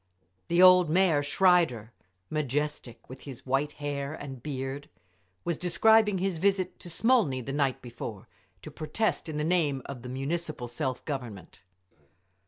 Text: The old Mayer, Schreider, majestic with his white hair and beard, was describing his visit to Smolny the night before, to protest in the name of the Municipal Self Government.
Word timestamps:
The 0.47 0.63
old 0.63 0.89
Mayer, 0.89 1.21
Schreider, 1.21 1.91
majestic 2.31 3.07
with 3.07 3.19
his 3.19 3.45
white 3.45 3.73
hair 3.73 4.15
and 4.15 4.41
beard, 4.41 4.89
was 5.43 5.59
describing 5.59 6.17
his 6.17 6.39
visit 6.39 6.79
to 6.79 6.89
Smolny 6.89 7.39
the 7.39 7.53
night 7.53 7.83
before, 7.83 8.27
to 8.63 8.71
protest 8.71 9.29
in 9.29 9.37
the 9.37 9.43
name 9.43 9.83
of 9.85 10.01
the 10.01 10.09
Municipal 10.09 10.67
Self 10.67 11.05
Government. 11.05 11.61